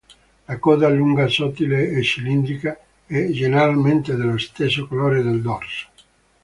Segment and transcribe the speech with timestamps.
[0.45, 5.89] La coda, lunga, sottile e cilindrica, è generalmente dello stesso colore del dorso.